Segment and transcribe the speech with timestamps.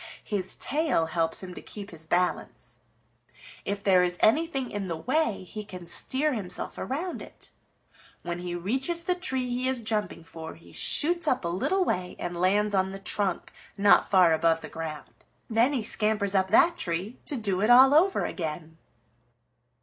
[0.23, 2.79] His tail helps him to keep his balance.
[3.65, 7.51] If there is anything in the way, he can steer himself around it.
[8.23, 12.15] When he reaches the tree he is jumping for he shoots up a little way
[12.17, 15.13] and lands on the trunk not far above the ground.
[15.51, 18.79] Then he scampers up that tree to do it all over again."